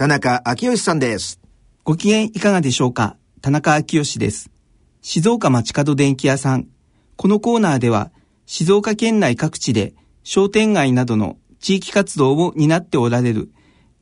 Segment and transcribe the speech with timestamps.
[0.00, 1.40] 田中昭義さんです。
[1.84, 3.18] ご機嫌いかがでしょうか？
[3.42, 4.50] 田中昭義です。
[5.02, 6.68] 静岡町角電気屋さん。
[7.16, 8.10] このコーナーでは、
[8.46, 9.92] 静岡県内各地で
[10.22, 13.50] 商店街などの地域活動を担っておられる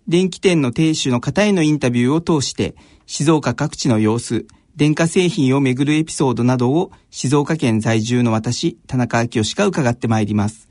[0.06, 2.76] 電気店の店主の方へのインタビューを通して、
[3.06, 10.68] 静岡各地の様子、電化製品をめぐるエピソードなどを静岡県在住の私、田中昭義が伺ってまいります。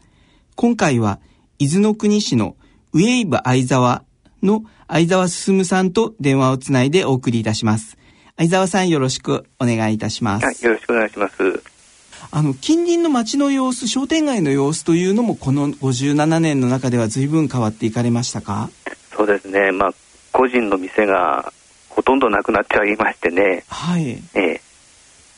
[0.55, 1.19] 今回は、
[1.59, 2.55] 伊豆の国市の
[2.93, 4.05] ウェイブ相沢
[4.43, 7.97] の相沢進さんと電話をつないでお送りいたします。
[8.37, 10.45] 相沢さんよろしくお願いいたします。
[10.45, 11.63] はい、よろしくお願いします。
[12.29, 18.69] あの、近隣の街の様子、商店街の様子というのもこの57年の中では随分変わっていかれましたか？
[19.15, 19.93] そうですね、まあ、
[20.31, 21.51] 個人の店が
[21.89, 24.21] ほとんどなくなっちゃいましてね、はい。
[24.33, 24.61] ええ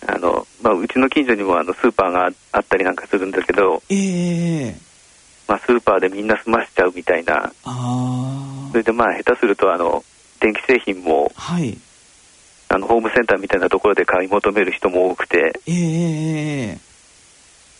[0.08, 4.75] あのまあ、うちの近所にもあのスーパーがあったりなんかするんだけど、ええ
[5.47, 10.03] まあ、スーパーでみんな済ましちゃうみたいな、あそれでまあ下手するとあの
[10.39, 11.42] 電気製品もあ。
[11.42, 11.78] はい。
[12.72, 16.78] あのホームセンターみたいなところで買い求める人も多くて、ええ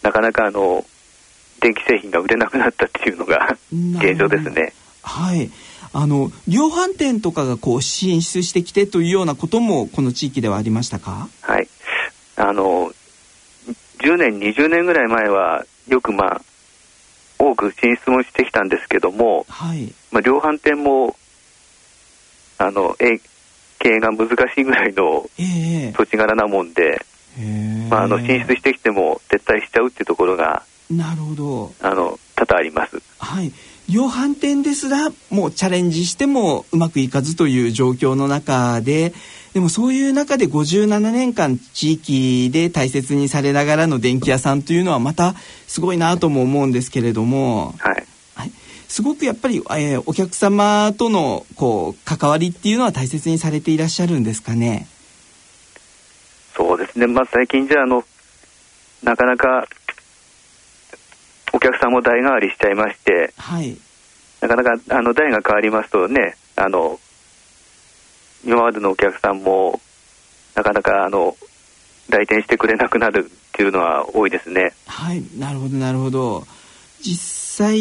[0.02, 0.84] なかなかあの
[1.60, 4.74] 電気製品が売れなくなったっていうのが現状ですね。
[5.04, 5.52] はい。
[5.94, 11.30] あの、量販店とかがこう進出してきてというようなこともこの地域ではありましたか？
[11.42, 11.68] はい、
[12.36, 12.92] あの
[14.00, 16.42] 10年、20年ぐらい前は、よくまあ、
[17.40, 19.94] 多く進出もしてきたんですけども、はい。
[20.12, 21.16] まあ、量販店も、
[22.58, 23.20] あの、え
[23.80, 26.98] 経営が難しいぐらいのええ土地柄なもんで、へ
[27.38, 31.74] えまあ、あの進出してきても撤退しちゃうっていうところが、なるほど。
[31.82, 33.02] あの、多々あります。
[33.20, 33.52] はい。
[33.90, 39.14] 量販店ですらもうチャレンジしてもうまくいかずという状況の中で
[39.54, 45.34] でもそういう中で57年間地域で大切にされながらの電気屋さんというのはまた
[45.68, 48.06] すごいなとも思うんですけれども、はい。
[48.36, 48.52] はい、
[48.88, 54.88] すごくやっぱり、えーお客様とのこう関わりっていうのは大切にされていらっしゃるんですかね？
[56.56, 58.06] そうですね、まあ、最近じゃあの、
[59.02, 59.66] なかなか
[61.54, 63.78] お客さんも代替わりしちゃいまして、はい。
[64.42, 67.00] なかなかあの代が変わりますとね、あの
[68.46, 69.82] 今までのお客さんも、
[70.56, 71.36] なかなかあの
[72.10, 74.74] 来店してくれなくなるっていうのは多いですね。
[74.88, 76.46] はい、なるほど、なるほど。
[77.02, 77.78] 実際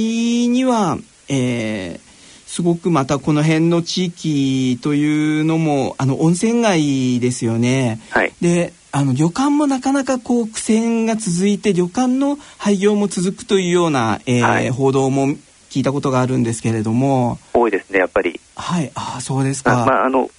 [0.49, 2.09] には、えー
[2.49, 8.01] すごくまたこの辺の地域というのも、あの、温泉街ですよね。
[8.09, 15.29] はい、で、あの、旅館もなかなかこう、苦戦が続いて、旅館の廃業も続くというような、えーはい報道も
[15.71, 18.41] 聞いたことがあるんですけれども、多いですね、やっぱり。
[18.57, 19.83] はい、ああ、そうですか。
[19.83, 20.31] あまあ、あの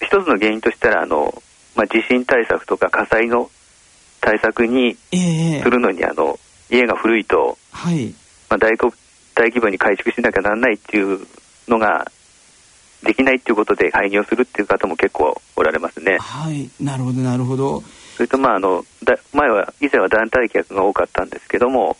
[0.00, 1.42] 一つの原因としたらあの、
[1.76, 3.50] まあ、地震対策とか火災の
[4.20, 6.38] 対策にええするのにあの
[6.70, 8.14] 家が古いと、はい。
[8.48, 8.92] まあ、大こ
[9.34, 11.26] 大規模に改築しなきゃならないっていう
[11.68, 12.10] のが
[13.04, 16.18] できないっていうことで廃業するっていう方も結構おられますね。
[16.18, 17.82] はい、なるほど、なるほど。
[18.16, 21.96] それとまああのだ前は以前は団体客が多かったんですけども、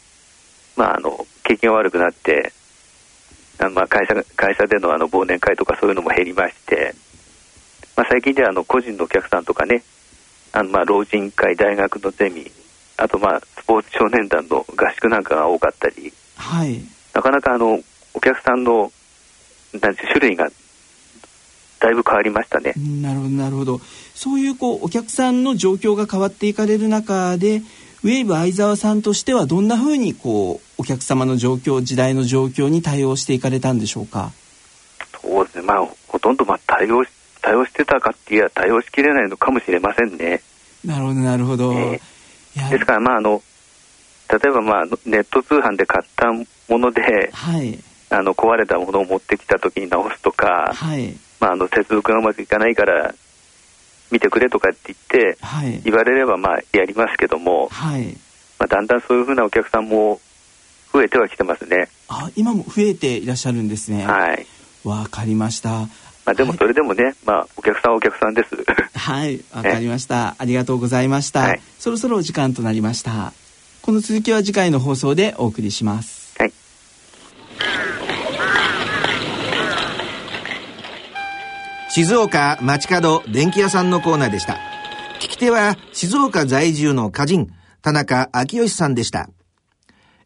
[0.77, 2.53] まああの景気が悪くなって、
[3.59, 6.95] あのまあ会社が会社でのあの忘年会とかそういうのも減りまして、
[7.97, 9.83] まあ最近ではあの個人のお客さんとかね、
[10.53, 12.51] あのまあ老人会大学のゼミ、
[12.97, 16.81] あとまあスポーツ少年団の合宿なんかが多かったり、はい。
[17.13, 17.81] なかなかあの
[18.15, 18.93] お客さんの
[19.73, 20.49] なんていう種類が
[21.85, 22.73] だいぶ変わりましたね。
[23.03, 23.81] なるほどなるほど。
[24.15, 27.61] そういうこうお客さんの状況が変わっていかれる中で
[28.03, 34.33] ウェーブ相沢さんとしてはどんなふうにこうお客様の状況時代の状況に対応していかれたんでしょうか？
[35.21, 37.11] そうですね、まあ、ほとんどまあ対応し
[37.43, 40.41] 対応してたかっていや、対応しきれないのかもしれませんね。
[40.87, 42.01] なるほどなるほど、え。
[42.57, 43.43] いやですから、まあ、あの
[44.31, 47.79] 例えば、まあ、ネット通販で買ったものではい。
[48.11, 53.15] あの壊れたものを持ってきた時に直すとか、はいまあ、あの接続がうまくいかないから
[54.11, 58.07] 見てくれとかって言ってはい言われればまあやりますけども、はい
[58.59, 60.21] まあ、だんだんそういうふうなお客さんも
[60.91, 61.89] 増えてはきてますね。
[62.09, 64.47] あ今も増えていらっしゃるんですねはい
[64.85, 65.89] わかりました
[66.27, 68.57] まあ、でもそれでもね、まあ、お客さんはお客さんです。
[68.99, 70.37] はい、 わかりました。
[70.39, 73.35] ありがとうございました、はいそろそろお時間となりました。
[73.83, 76.33] この続きは次回の放送でお送りします。
[76.39, 76.53] はい
[81.95, 84.55] 静岡町角電気屋さんのコーナーでした。
[85.21, 87.53] 聞き手は静岡在住の歌人、
[87.83, 89.31] 田中昭義さんでした。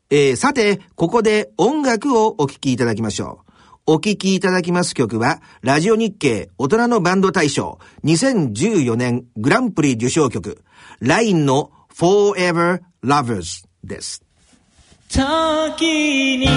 [0.08, 3.40] えー、さて、ここで音楽をお聴きいただきましょ
[3.86, 3.96] う。
[3.96, 10.64] お聴きいただきます曲は、ラジオ日経大人のバンド大賞2014年グランプリ受賞曲、
[11.00, 14.22] ラインの Forever Lovers です。
[15.10, 15.22] 時
[16.38, 16.48] に流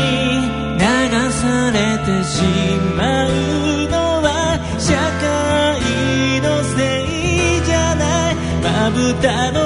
[1.32, 2.44] されてし
[2.96, 3.28] ま
[3.68, 3.71] う
[4.82, 8.36] 社会のせいじゃない。
[8.64, 9.60] まぶたの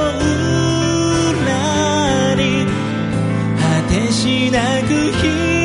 [1.31, 2.65] 裏に
[3.57, 4.87] 果てしなく
[5.21, 5.64] 広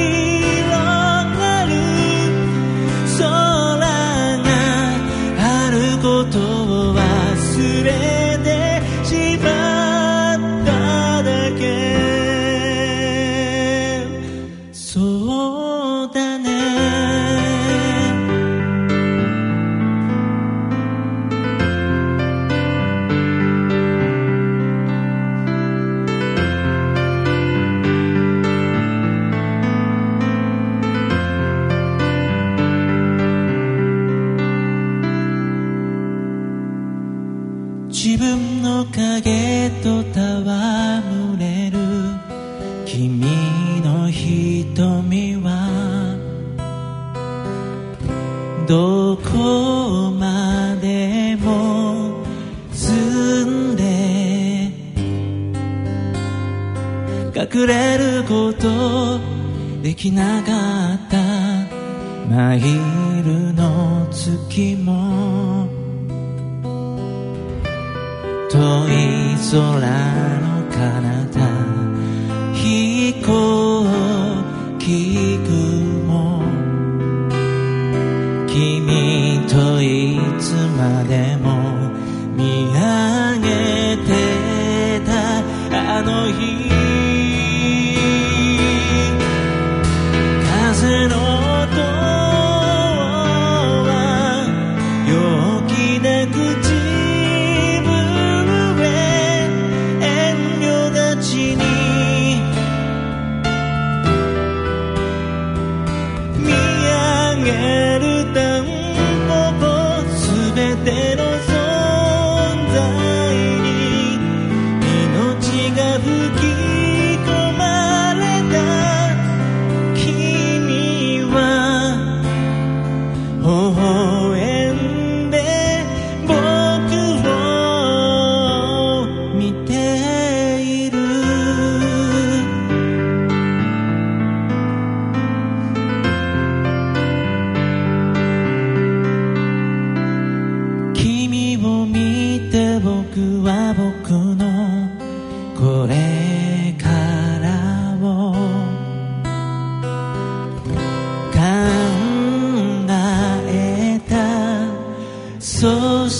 [40.21, 41.79] 戯れる。
[42.87, 43.25] 君
[43.83, 45.49] の瞳は
[48.67, 52.23] どこまでも
[52.73, 53.83] 澄んで
[57.35, 59.19] 隠れること
[59.83, 60.53] できなか
[60.95, 61.19] った。
[62.29, 65.67] マイルの月も
[68.51, 68.59] 遠
[68.89, 70.60] い空の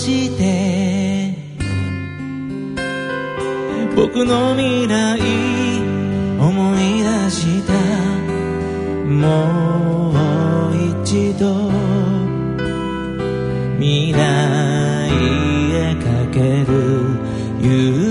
[0.01, 0.41] して。
[3.95, 5.19] 僕の未来
[6.39, 7.73] 思い出した。
[9.05, 11.69] もう一度
[13.79, 14.17] 未来
[15.75, 16.73] へかける
[17.61, 18.10] 勇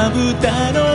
[0.00, 0.89] まぶたの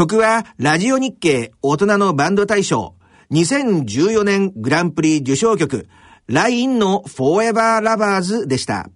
[0.00, 2.94] 曲はラジオ日経大人のバンド大賞
[3.32, 5.88] 2014年グランプリ受賞曲
[6.26, 8.88] LINE の Forever Lovers でした。